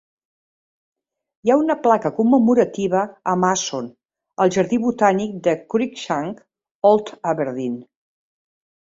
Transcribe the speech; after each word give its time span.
Hi 1.41 1.49
ha 1.49 1.57
una 1.63 1.73
placa 1.83 2.11
commemorativa 2.19 3.01
a 3.33 3.35
Masson 3.41 3.89
al 4.45 4.53
jardí 4.57 4.79
botànic 4.87 5.37
de 5.49 5.55
Cruickshank, 5.75 6.41
Old 6.93 7.13
Aberdeen. 7.35 7.77